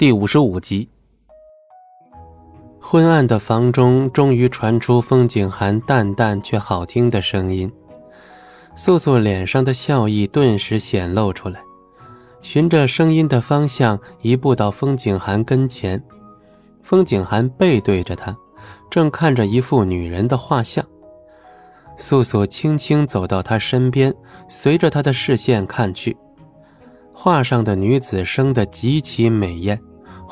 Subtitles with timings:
[0.00, 0.88] 第五十五集，
[2.80, 7.70] 昏暗的房中终于传出风景寒淡淡却好听的声音。
[8.74, 11.60] 素素脸上的笑意顿时显露出来，
[12.40, 16.02] 循着声音的方向移步到风景寒跟前。
[16.82, 18.34] 风景寒背对着他，
[18.88, 20.82] 正看着一幅女人的画像。
[21.98, 24.14] 素素轻轻走到他身边，
[24.48, 26.16] 随着他的视线看去，
[27.12, 29.78] 画上的女子生得极其美艳。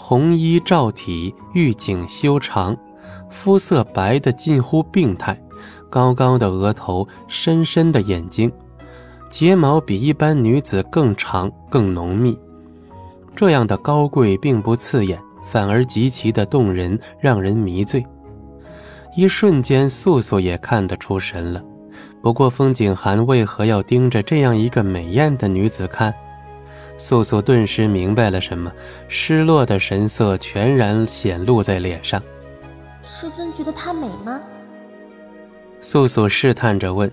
[0.00, 2.74] 红衣罩体，玉颈修长，
[3.28, 5.36] 肤色白的近乎病态，
[5.90, 8.50] 高高的额头，深深的眼睛，
[9.28, 12.38] 睫毛比一般女子更长更浓密。
[13.34, 18.06] 这样的高贵并不刺眼，反而极其的动人，让人迷醉。
[19.16, 21.60] 一瞬间，素素也看得出神了。
[22.22, 26.14] 不过，风景寒为何要盯着这样一个美艳的女子看？
[26.98, 28.70] 素素顿时明白了什么，
[29.08, 32.20] 失落的神色全然显露在脸上。
[33.02, 34.38] 师尊觉得她美吗？
[35.80, 37.10] 素素试探着问。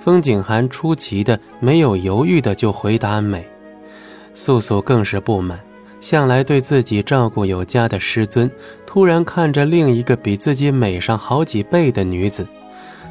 [0.00, 3.46] 风景寒出奇的没有犹豫的就回答美。
[4.32, 5.60] 素素更是不满，
[6.00, 8.50] 向来对自己照顾有加的师尊，
[8.86, 12.46] 突然看着另一个比自己美上好几倍的女子，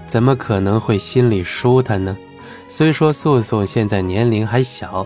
[0.07, 2.17] 怎么可能会心里舒坦呢？
[2.67, 5.05] 虽说素素现在年龄还小。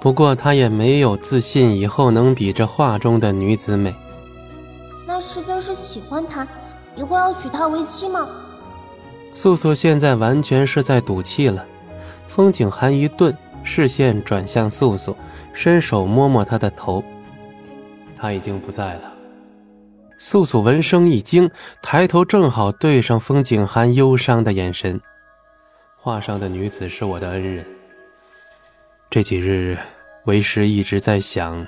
[0.00, 3.94] 不过他也没有自信以后能比这画中的女子美。
[5.06, 6.46] 那师尊是喜欢她，
[6.94, 8.28] 以后要娶她为妻吗？
[9.34, 11.64] 素素现在完全是在赌气了。
[12.28, 15.16] 风景寒一顿，视线转向素素，
[15.52, 17.02] 伸手摸摸她的头。
[18.16, 19.12] 他已经不在了。
[20.16, 25.00] 素素闻声一惊，抬头正好对上风景寒忧伤的眼神。
[25.96, 27.64] 画上的女子是我的恩人。
[29.10, 29.78] 这几日，
[30.26, 31.66] 为师一直在想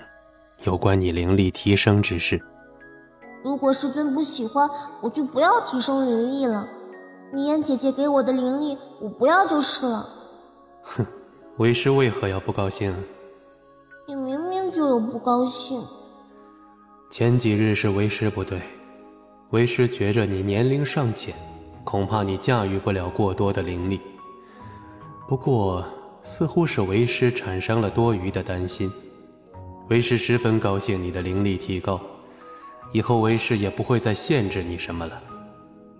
[0.65, 2.39] 有关你灵力提升之事。
[3.43, 4.69] 如果师尊不喜欢，
[5.01, 6.69] 我就不要提升灵力了。
[7.33, 10.07] 倪烟姐姐给我的灵力，我不要就是了。
[10.83, 11.07] 哼，
[11.57, 12.95] 为师为何要不高兴？
[14.07, 15.83] 你明明就有不高兴。
[17.11, 18.61] 前几日是为师不对，
[19.49, 21.35] 为师觉着你年龄尚浅，
[21.85, 23.99] 恐怕你驾驭不了过多的灵力。
[25.27, 25.83] 不过。
[26.23, 28.91] 似乎是为师产生了多余的担心，
[29.89, 32.01] 为师十分高兴你的灵力提高，
[32.93, 35.21] 以后为师也不会再限制你什么了，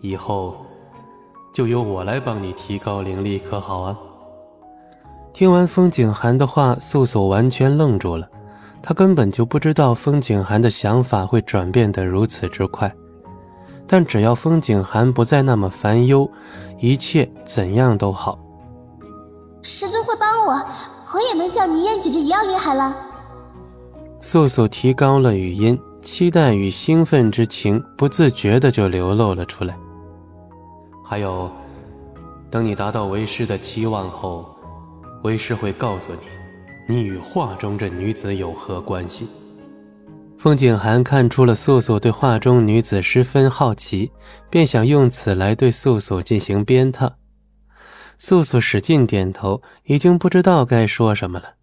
[0.01, 0.57] 以后
[1.53, 3.99] 就由我来帮你提高灵力，可好啊？
[5.33, 8.29] 听完风景寒的话，素素完全愣住了，
[8.83, 12.93] 她根本就不知道风景寒的想法会转变得如此之快，
[13.87, 16.31] 但只要风景寒不再那么烦忧，
[16.79, 18.39] 一切怎样都好。
[19.63, 20.53] 师尊会帮我，
[21.13, 22.97] 我也能像倪烟姐姐一样厉害了。
[24.21, 29.77] 素素提高了语音，期待与兴奋之情不自觉的就流露了出来。
[31.05, 31.51] 还有，
[32.51, 34.47] 等你达到为师的期望后，
[35.23, 39.29] 为师会告诉你，你与画中这女子有何关系。
[40.39, 44.11] 风景寒看出了素素对画中女子十分好奇，
[44.49, 47.11] 便想用此来对素素进行鞭挞。
[48.23, 51.55] 素素使劲点头，已经不知道该说什么了。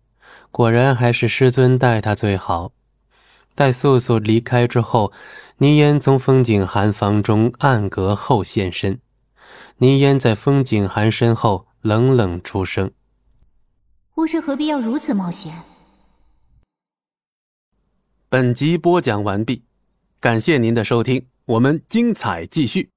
[0.49, 2.71] 果然还是师尊待她最好。
[3.53, 5.13] 待素素离开之后，
[5.59, 8.99] 倪烟从风景寒房中暗格后现身。
[9.77, 12.89] 倪烟在风景寒身后冷冷出声
[14.17, 15.53] ：“巫师何必要如此冒险？”
[18.29, 19.63] 本集播讲完毕，
[20.19, 22.89] 感谢您的收听，我们精彩继续。